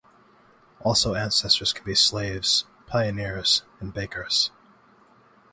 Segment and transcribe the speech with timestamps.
[0.79, 4.49] Also ancestors can be slaves, pioneers, and bakers.